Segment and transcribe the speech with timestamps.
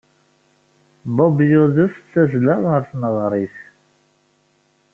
[1.15, 3.55] Bob yudef d tazzla ɣer tneɣrit.